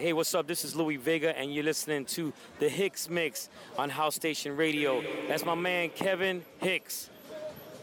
[0.00, 0.46] Hey, what's up?
[0.46, 5.02] This is Louis Vega, and you're listening to the Hicks Mix on House Station Radio.
[5.26, 7.10] That's my man, Kevin Hicks.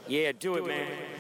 [0.07, 0.81] Yeah, do, do it, man.
[0.83, 1.14] It, man.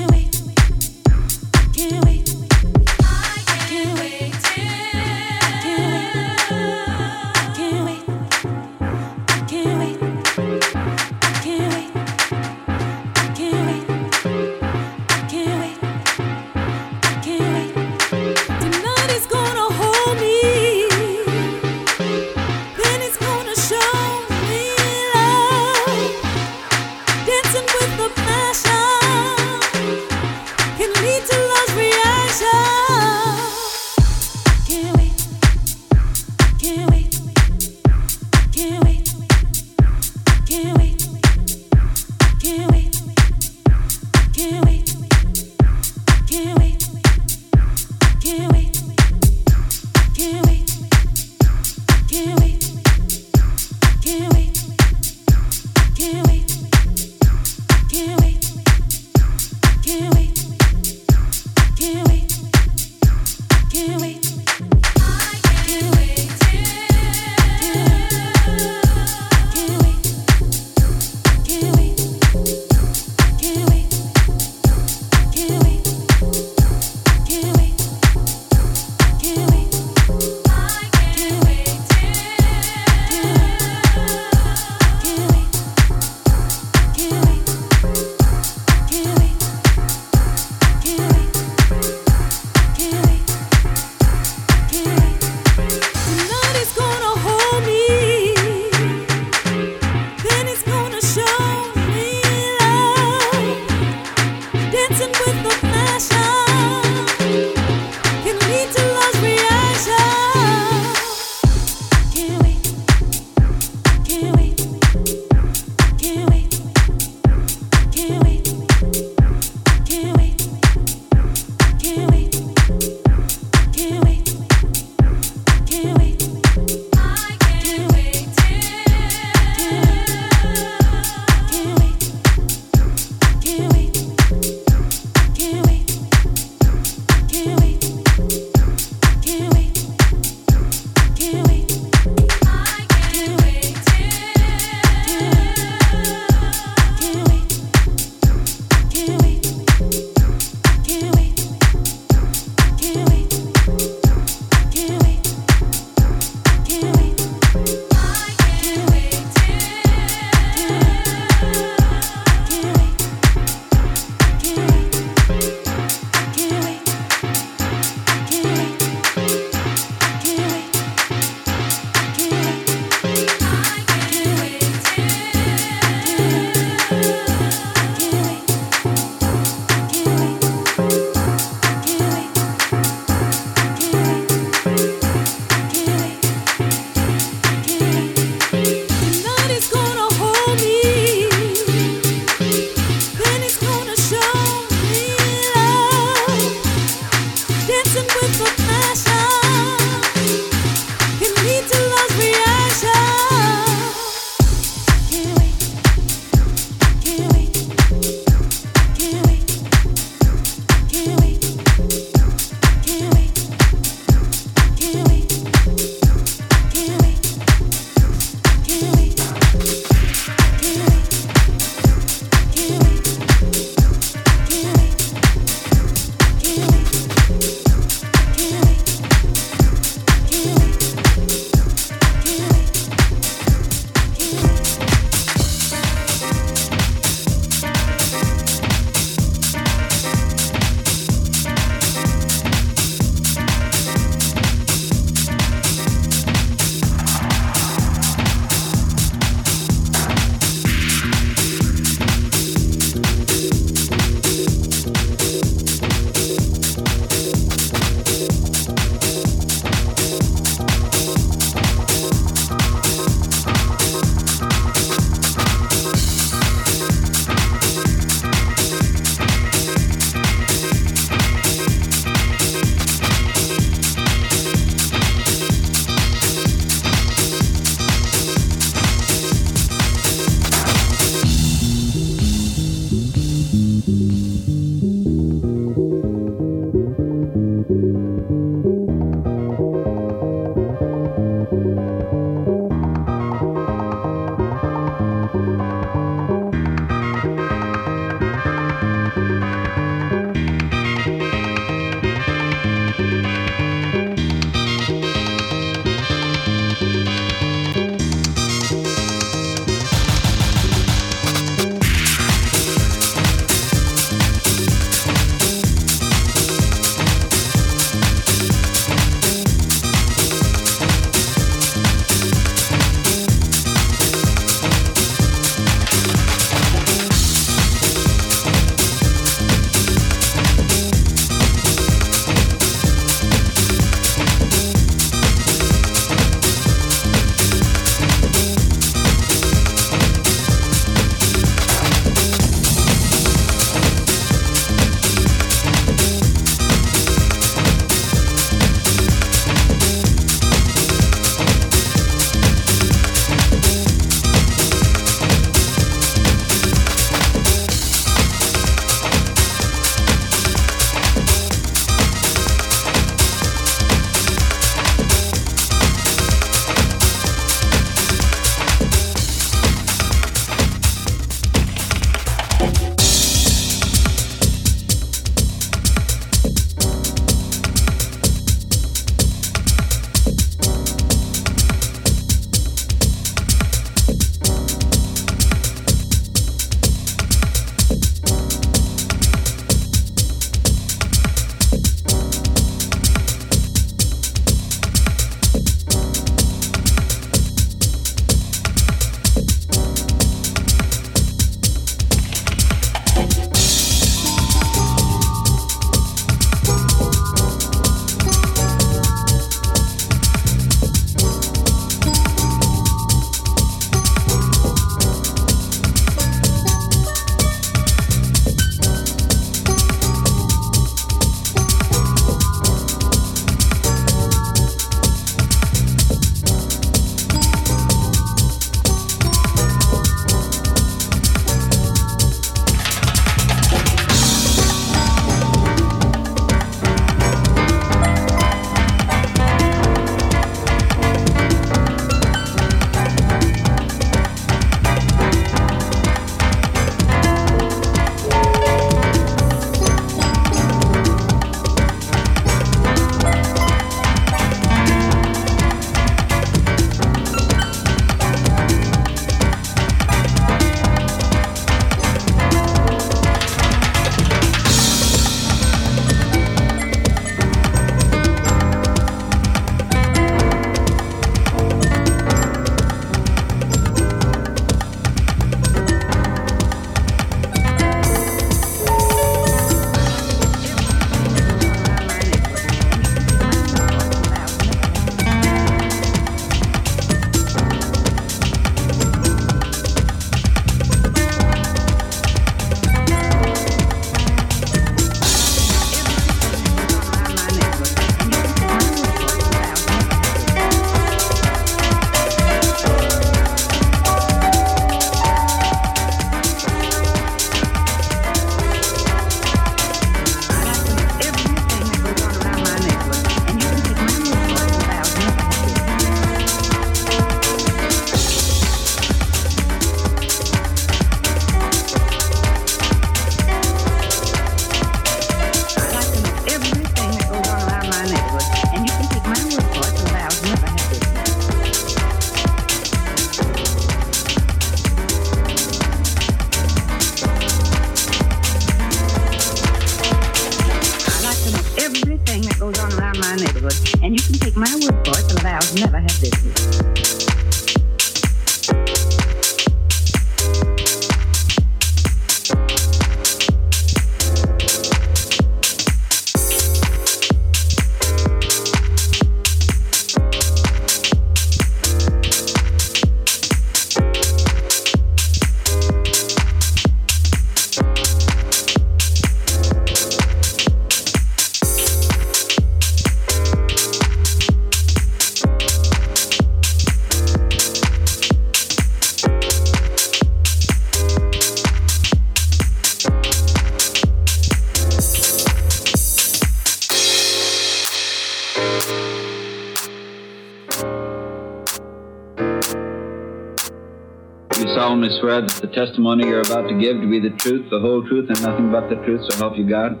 [595.40, 598.40] That the testimony you're about to give to be the truth, the whole truth, and
[598.42, 600.00] nothing but the truth, so help you God?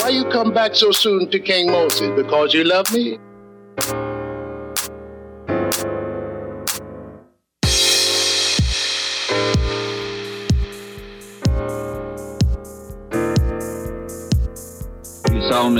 [0.00, 2.10] Why you come back so soon to King Moses?
[2.16, 3.18] Because you love me?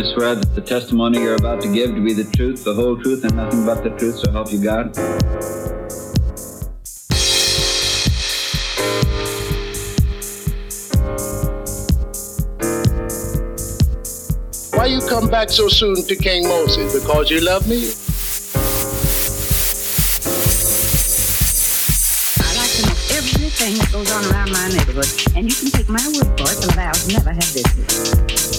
[0.02, 2.96] Solemnly swear that the testimony you're about to give to be the truth, the whole
[2.96, 4.96] truth, and nothing but the truth, so help you God?
[14.74, 17.00] Why you come back so soon to King Moses?
[17.00, 17.92] Because you love me?
[22.38, 25.88] I like to know everything that goes on around my neighborhood, and you can take
[25.88, 28.51] my word for it, the Laos never had this.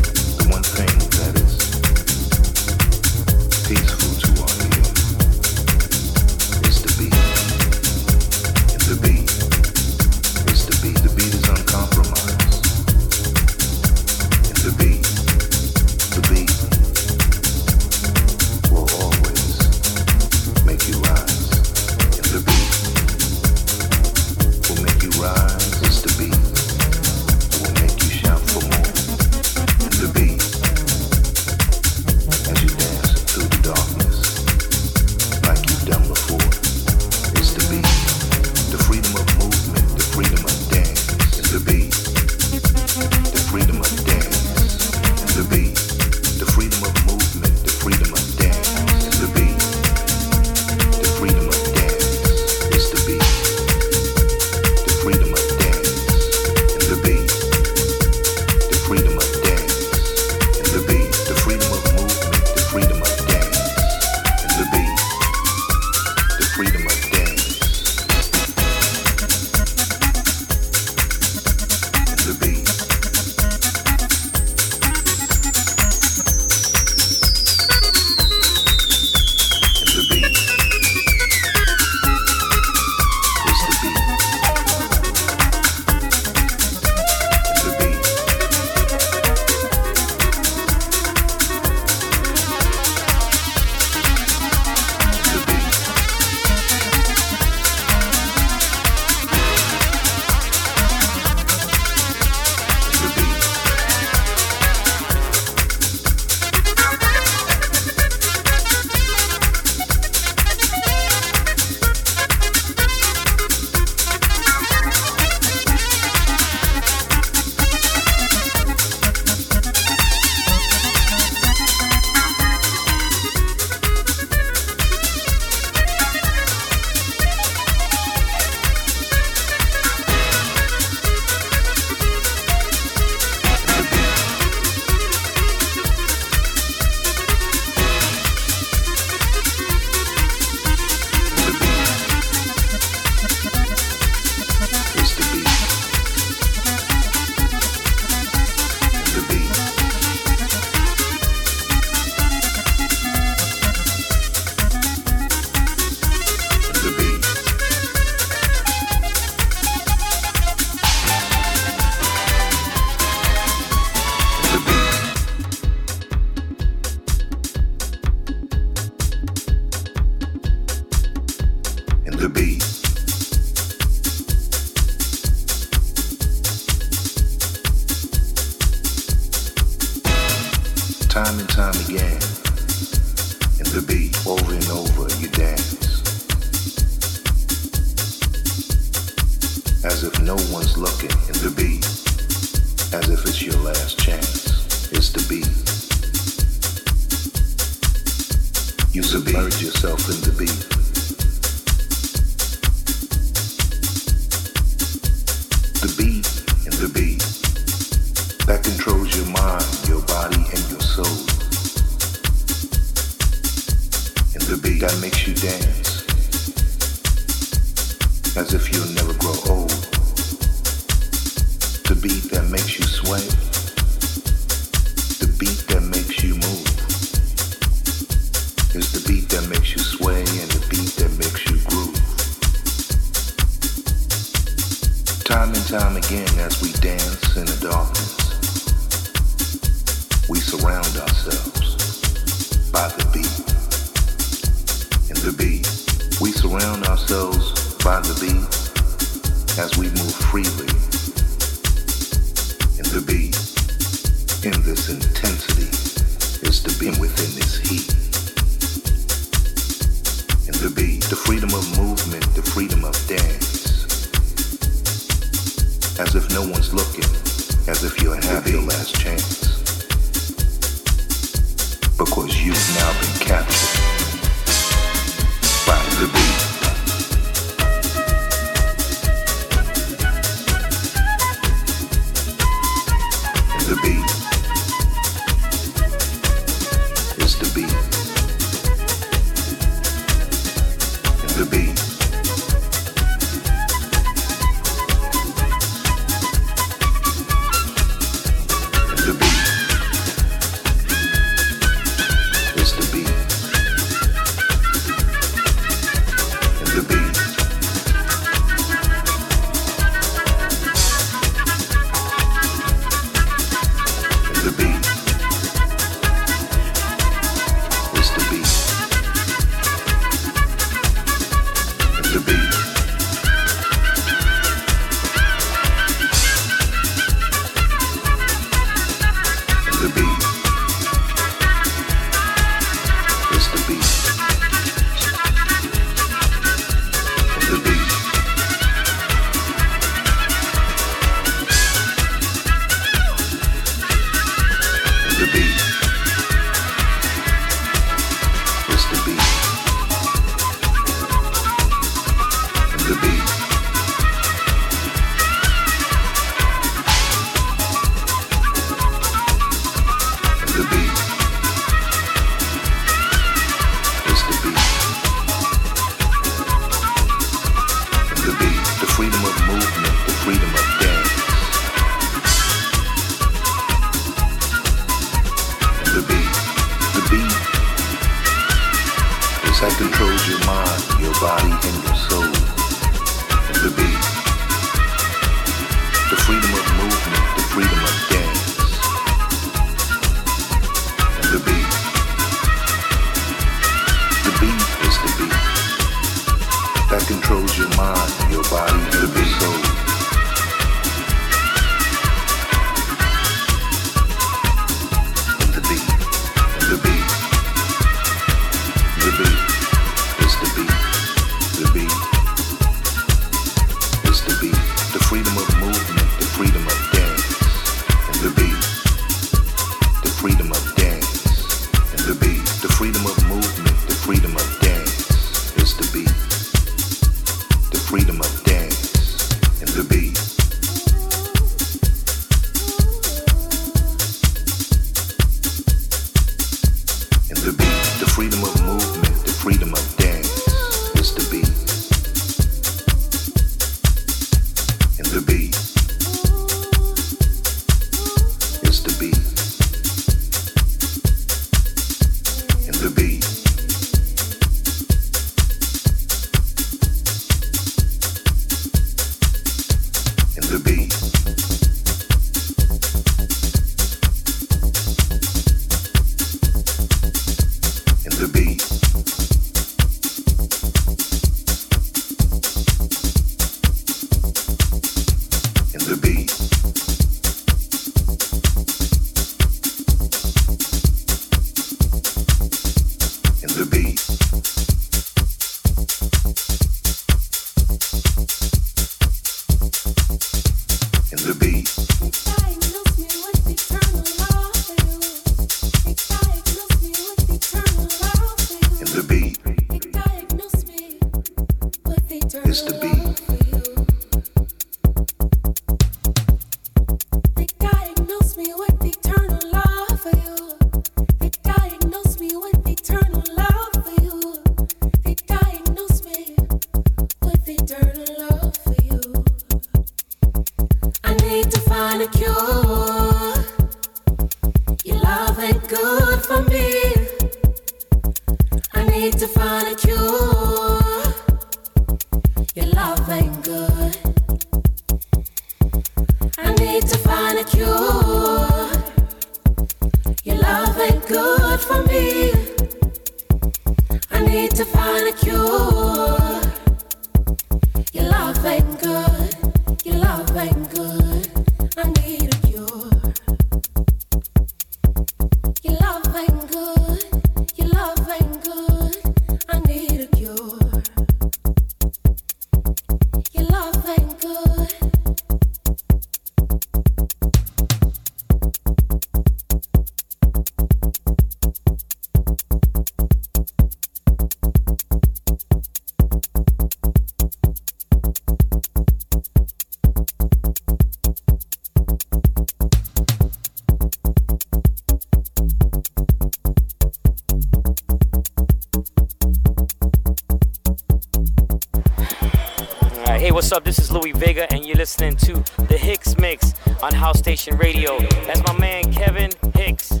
[593.54, 593.62] up?
[593.62, 595.34] This is Louis Vega, and you're listening to
[595.68, 598.00] the Hicks Mix on House Station Radio.
[598.26, 600.00] That's my man Kevin Hicks.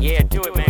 [0.00, 0.63] Yeah, do it, man.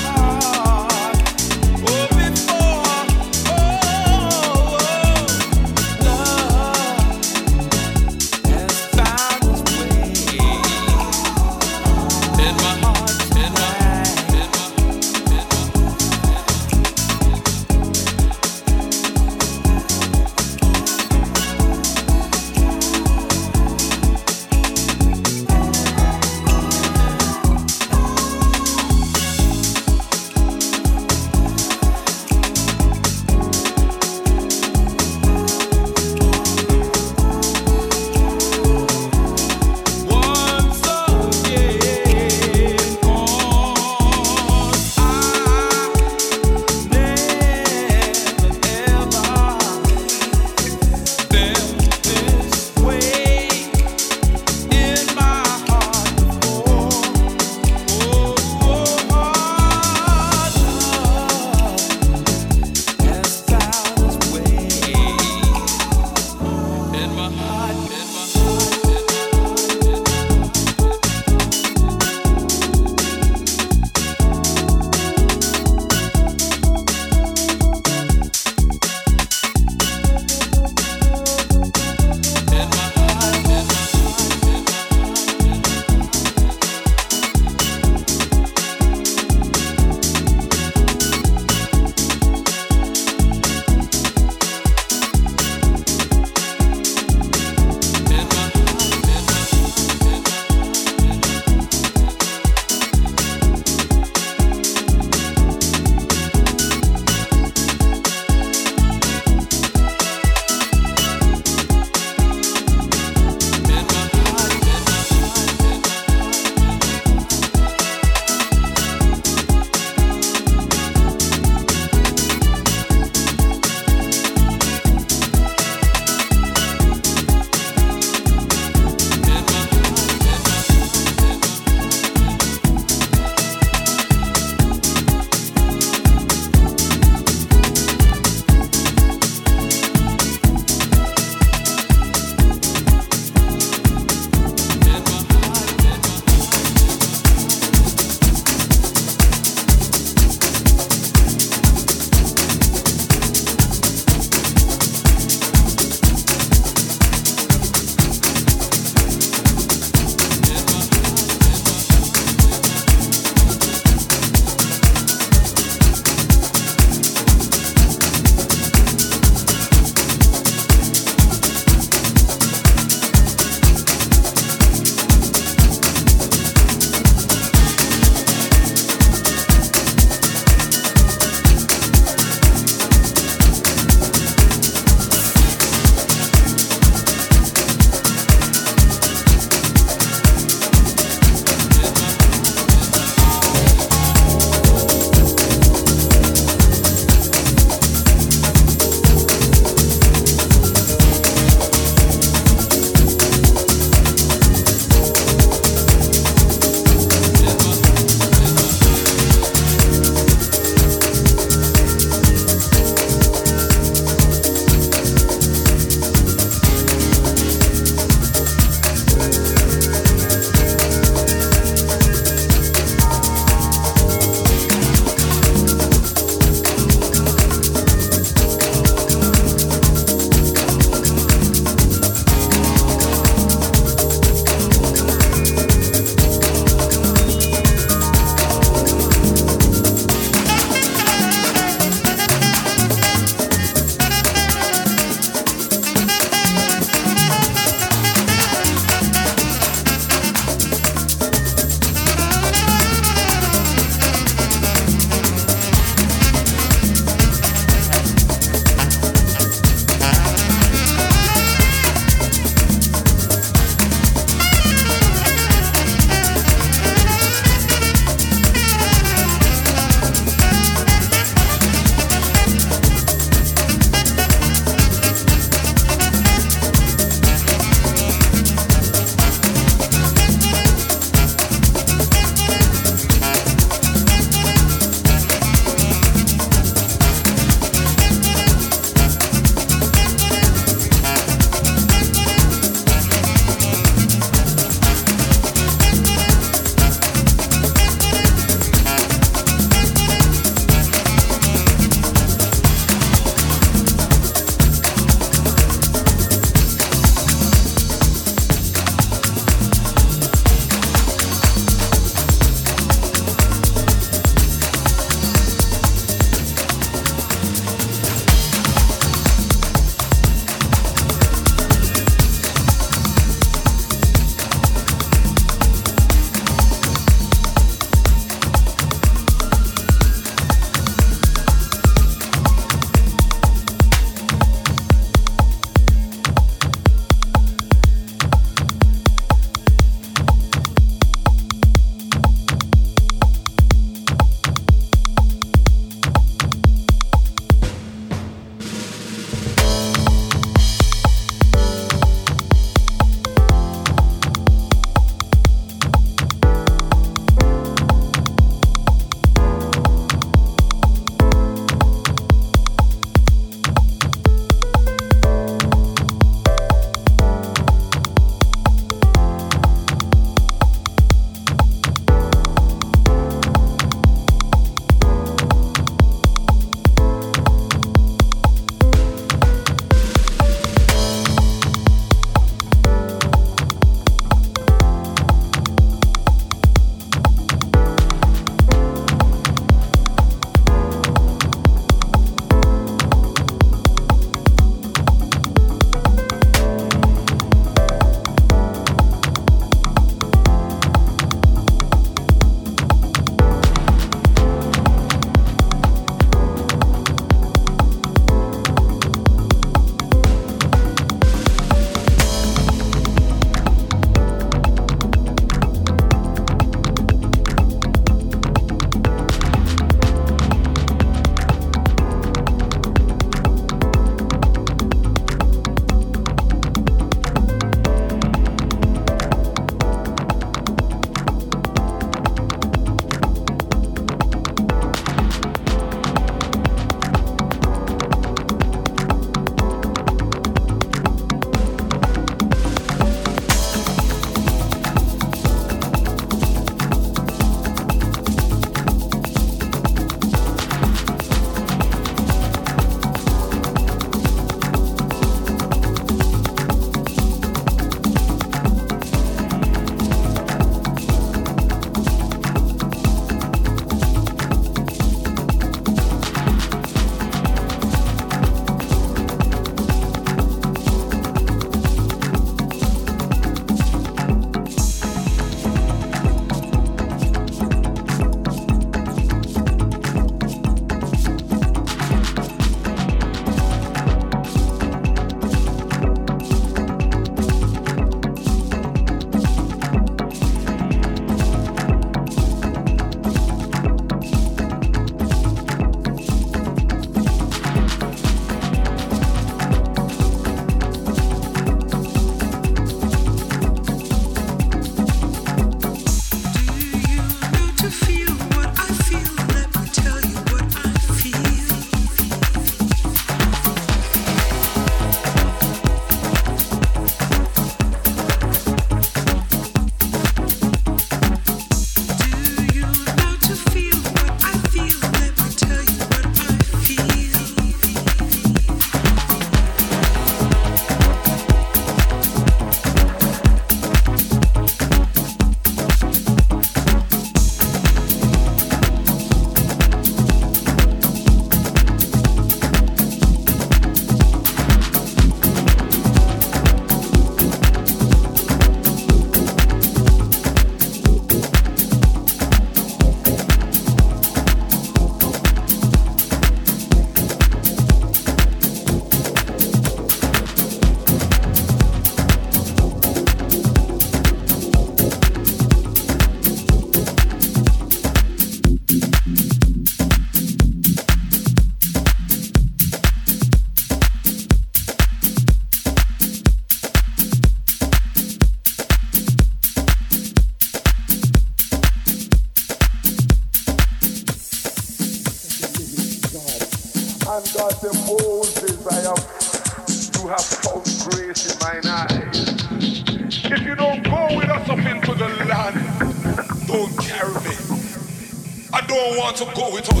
[599.31, 600.00] want to go without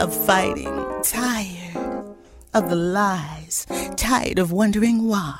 [0.00, 2.16] of fighting, tired
[2.54, 3.66] of the lies,
[3.96, 5.38] tired of wondering why.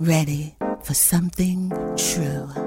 [0.00, 2.65] Ready for something true.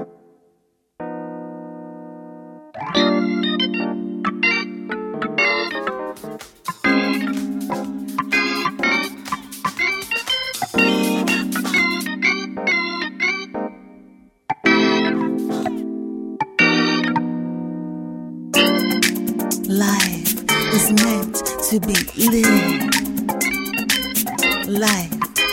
[21.70, 22.96] to be lived
[24.66, 25.49] life.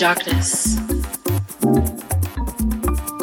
[0.00, 0.80] darkness,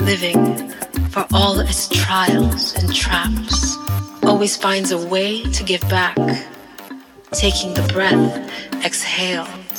[0.02, 0.70] living
[1.10, 3.76] for all its trials and traps,
[4.24, 6.16] always finds a way to give back,
[7.32, 8.52] taking the breath
[8.86, 9.77] exhaled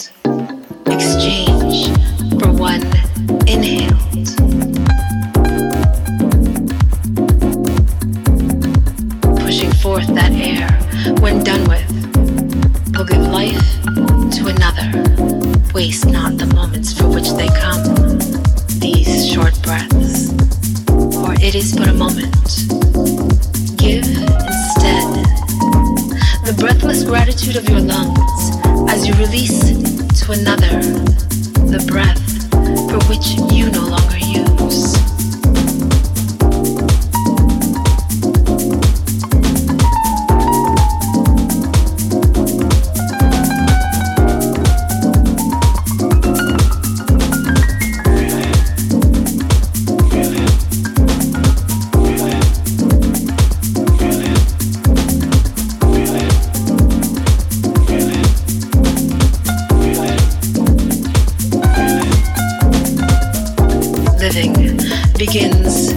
[64.34, 64.76] living
[65.16, 65.94] begins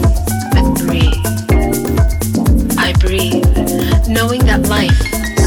[0.53, 1.25] with breathe.
[2.77, 3.43] I breathe,
[4.07, 5.01] knowing that life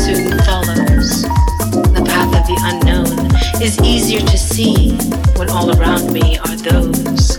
[0.05, 1.23] soon follows.
[1.95, 4.97] The path of the unknown is easier to see
[5.39, 7.39] when all around me are those